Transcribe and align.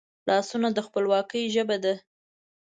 لاسونه 0.29 0.67
د 0.73 0.79
خپلواکي 0.87 1.43
ژبه 1.55 1.77
ده 1.83 1.93